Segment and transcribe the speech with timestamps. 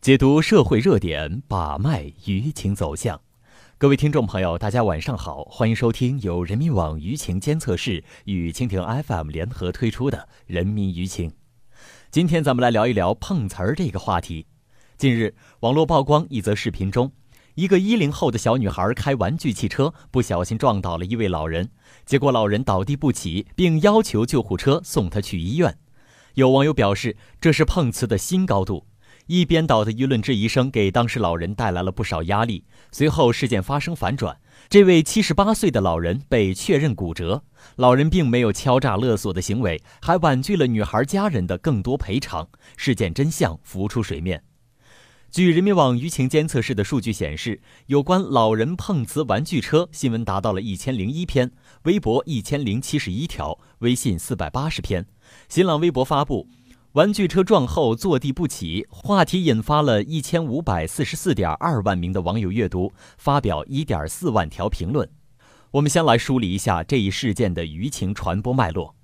[0.00, 3.20] 解读社会热点，把脉舆情走向。
[3.76, 10.16] 各位听众朋友，大家晚上好，欢迎收听由人民网舆情监测室与蜻蜓 FM 联合推出的
[10.46, 11.28] 《人民舆情》。
[12.10, 14.46] 今天咱们来聊一聊碰瓷儿这个话题。
[14.96, 17.12] 近日，网络曝光一则视频中，
[17.54, 21.68] 一个一零后的小女孩开玩具汽车，不小心撞倒了一位老人，
[22.06, 25.76] 结果老人倒地不起，并要求救护车送她去医院。
[26.36, 28.86] 有网友表示，这是碰瓷的新高度。
[29.30, 32.64] 一边倒的舆论质疑声给当时老人带来了不少压力。
[32.90, 34.36] 随后事件发生反转，
[34.68, 37.44] 这位七十八岁的老人被确认骨折。
[37.76, 42.48] 老人并没有敲诈勒索的行为，还婉拒了女孩家人的更多赔偿。
[42.76, 44.42] 事件真相浮出水面。
[45.30, 51.52] 据人民网舆情监测室的数据显示，有关老人碰瓷玩具车新闻达到了一千零一篇，
[51.84, 55.06] 微博一千零七十一条，微信四百八十篇，
[55.48, 56.48] 新浪微博发布。
[56.94, 65.08] 玩具车撞后坐地不起，话题引发了一千五百四十四点二万名的网友阅读，发表一点四万条评论。
[65.70, 68.96] 我们先来梳理一下这一事件的舆情传播脉络。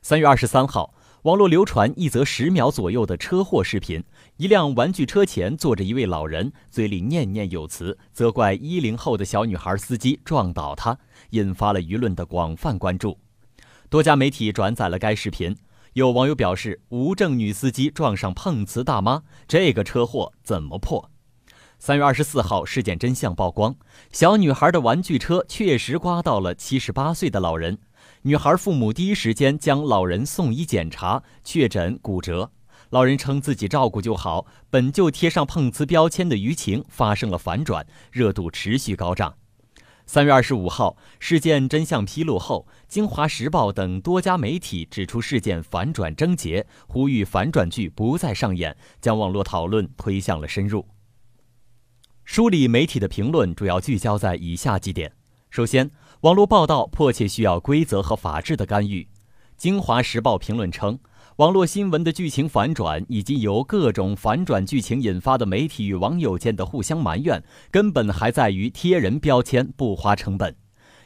[0.00, 4.02] 三月二十三号，网络流传一则十秒左右的车祸视频，
[4.38, 10.96] 一辆玩具车前坐着一位老人，嘴里念念有词，责怪一零后的小女孩司机撞倒他，
[11.32, 13.18] 引发了舆论的广泛关注。
[13.90, 15.54] 多家媒体转载了该视频。
[15.94, 21.10] 有网友表示，无证女司机撞上碰瓷大妈，这个车祸怎么破？
[21.80, 23.74] 三月二十四号，事件真相曝光，
[24.12, 27.76] 小女孩的玩具车确实刮到了七十八岁的老人。
[28.22, 32.52] 女孩父母第一时间将老人送医检查，确诊骨折。
[32.90, 39.34] 老人称自己照顾就好，本就贴上碰瓷标签的舆情发生了反转，热度持续高涨。
[40.12, 50.84] 三月二十五号，事件真相披露后，《京华时报》等多家媒体指出事件反转症结，呼吁反转剧不再上演，将网络讨论推向了深入。
[52.24, 55.12] 梳理媒体的评论主要聚焦在以下几点：
[55.48, 59.02] 首先，网络报道迫切需要规则和法治的干预。
[59.56, 60.98] 《京华时报》评论称。
[61.40, 70.54] 网络新闻的剧情反转，以及由各种反转剧情引发的媒体与网友间的互相埋怨，根本还在于贴人标签不花成本。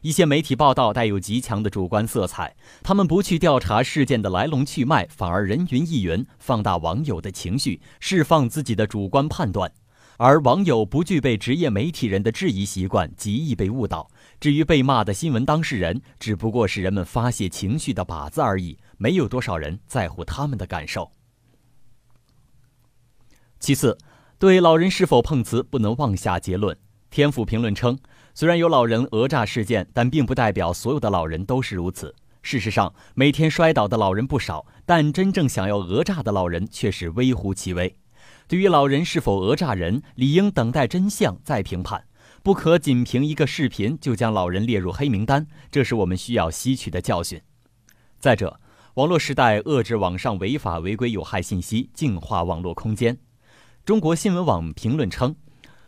[0.00, 9.70] 一些媒体报道带有极强的主观色彩，他们不去调查事件的来龙去脉，反而人云亦云，放大网友的情绪，释放自己的主观判断。
[10.18, 14.08] 而网友不具备职业媒体人的质疑习惯，极易被误导。
[14.38, 18.78] 至于被骂的新闻当事人，只不过是人们发泄情绪的靶子而已。
[19.02, 21.10] 没有多少人在乎他们的感受。
[23.58, 23.98] 其次，
[24.38, 26.78] 对老人是否碰瓷不能妄下结论。
[27.10, 27.98] 天府评论称，
[28.32, 32.14] 虽然有老人讹诈事件，但并不代表所有的老人都是如此。
[32.42, 37.96] 事实上，每天摔倒的老人不少，但真正想要讹诈的老人却是微乎其微。
[38.46, 42.04] 对于老人是否讹诈人，理应等待真相再评判，
[42.44, 47.40] 不可仅凭一个视频就将老人列入黑名单，这是我们需要吸取的教训。
[48.18, 48.60] 再者，
[48.96, 53.16] 网络时代，遏制网上违法违规有害信息，净化网络空间。
[53.86, 55.34] 中国新闻网评论称，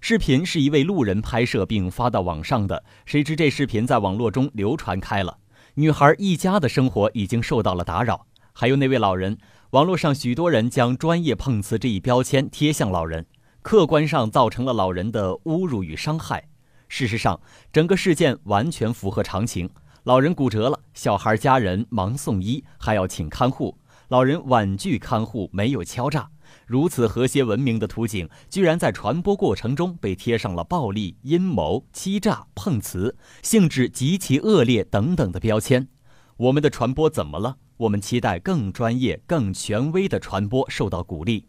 [0.00, 5.36] 视频是一位路人拍摄并发到网上的，谁知这视频在网络中流传开了，
[5.74, 8.26] 女孩一家的生活已经受到了打扰。
[8.54, 9.36] 还有那位老人，
[9.72, 13.26] 网络上许多人将“专业碰瓷”这一标签贴向老人，
[13.60, 16.48] 客观上造成了老人的侮辱与伤害。
[16.88, 17.38] 事实上，
[17.70, 19.68] 整个事件完全符合常情。
[20.06, 23.76] 老人骨折了，小孩家人忙送医，还要请看护。
[24.06, 26.30] 老人婉拒看护，没有敲诈。
[26.64, 35.88] 如此和谐文明的图景，居然在传播过程中被贴上了暴力、阴谋、欺诈、碰瓷、性质极其恶劣等等的标签。
[36.36, 37.56] 我们的传播怎么了？
[37.76, 41.48] 我们期待更专业、更权威的传播受到鼓励。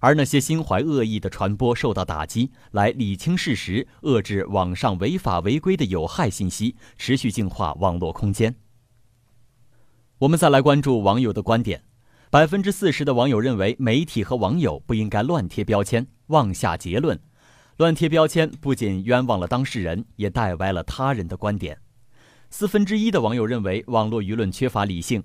[0.00, 8.54] 而那些心怀恶意的传播受到打击，来理清事实，遏制网上违法违规的有害信息，持续净化网络空间。
[10.18, 11.84] 我们再来关注网友的观点：
[12.30, 17.20] 百分之四十的网友认为，媒体和网友不应该乱贴标签、妄下结论。
[17.76, 21.78] 乱贴标签不仅冤枉了当事人，也带歪了他人的观点。
[22.50, 25.22] 四分之一的网友认为，网络舆论缺乏理性。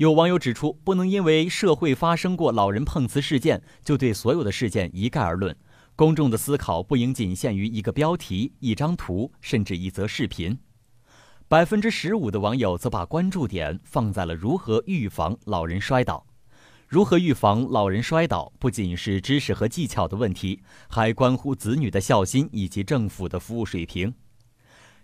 [0.00, 5.54] 有网友指出，不能因为社会发生过老人碰瓷事件，就对所有的事件一概而论。
[5.94, 10.58] 公众的思考不应仅限于一个标题、一张图，甚至一则视频。
[11.48, 16.26] 百分之十五的网友则把关注点放在了如何预防老人摔倒。
[16.88, 24.14] 如何预防老人摔倒，不仅是知识和技巧的问题，还关乎子女的孝心以及政府的服务水平。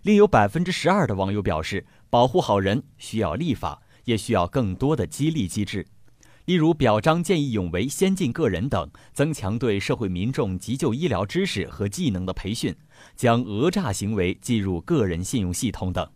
[0.01, 3.83] 另有百分之十二的网友表示，保护好人需要立法。
[4.07, 5.85] 也需要更多的激励机制，
[6.45, 12.73] 例如表彰见义勇为先进个人等，增强对社会民众急救医疗知识和技能的培训，
[13.17, 16.09] 将讹诈行为记入个人信用系统等。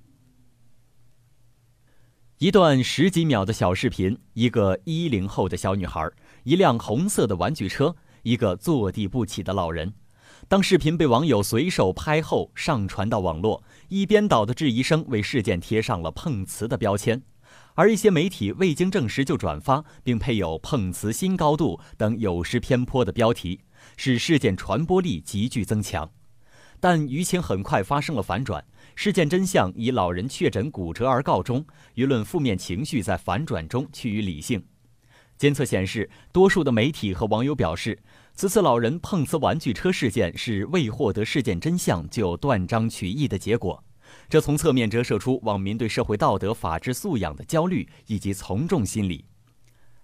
[2.38, 6.10] 一段十几秒的小视频，一个一零后的小女孩，
[6.44, 9.94] 一辆红色的玩具车，一个坐地不起的老人。
[10.48, 17.22] 当视频被网友随手拍后上传到网络，一边倒的质疑声为事件贴上了碰瓷的标签，
[17.76, 23.62] 而一些媒体未经证实就转发，并配有“碰瓷新高度”等有失偏颇的标题，
[23.98, 26.12] 使事件传播力急剧增强。
[26.80, 28.66] 但舆情很快发生了反转。
[28.96, 31.66] 事件真相以老人确诊骨折而告终，
[31.96, 34.64] 舆论负面情绪在反转中趋于理性。
[35.38, 37.98] 监测显示，多数的媒体和网友表示，
[38.34, 43.84] 此次老人碰瓷玩具车事件是未获得事件真相就断章取义的结果。
[44.30, 49.26] 这从侧面折射出网民对社会道德、法治素养的焦虑以及从众心理。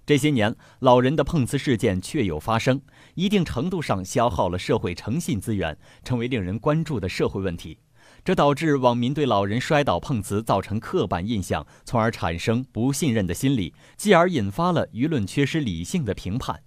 [0.06, 2.82] 这些年，老人的碰瓷事件确有发生，
[3.16, 7.78] 一定程度上消耗了社会诚信资源，成为令人关注的社会问题。
[8.24, 16.62] 这导致网民对老人摔倒碰瓷造成刻板印象，从而产生不信任的心理，继而引发了舆论缺失理性的评判。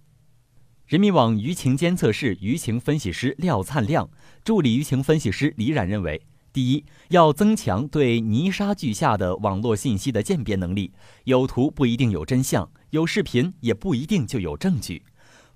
[0.86, 4.10] 人民网舆情监测室舆情分析师廖灿亮、
[4.42, 6.20] 助理舆情分析师李冉认为：
[6.52, 10.92] 第一，要增强对泥沙俱下的网络信息的鉴别能力，
[11.24, 15.04] 有图不一定有真相，有视频也不一定就有证据。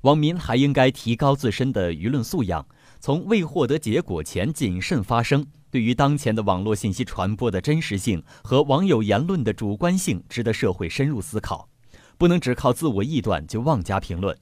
[0.03, 2.65] 网民还应该提高自身的舆论素养，
[3.01, 5.45] 从未获得结果前谨慎发声。
[5.71, 11.69] 对于当前的网络信息传播的真实性和网友言论的主观性，值得社会深入思考，
[12.17, 14.39] 不能只靠自我臆断就妄加评论。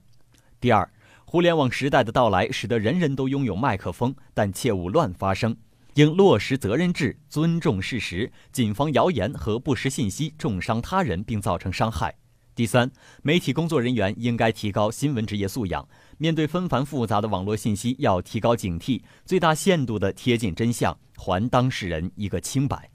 [0.60, 0.92] 第二，
[1.24, 5.56] 互联网时代的到来使得人人都拥有麦克风，但切勿乱发声，
[5.94, 12.14] 应落实责任制，尊重事实，谨防谣言和不实信息重伤他人并造成伤害。
[12.54, 12.90] 第三，
[13.22, 22.90] 媒体工作人员应该提高新闻职业素养，面对纷繁复杂的网络信息，要提高警惕，最大限度地贴近真相，还当事人一个清白。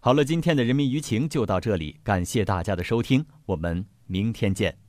[0.00, 4.87] 好了，今天的人民舆情就到这里，感谢大家的收听，我们明天见。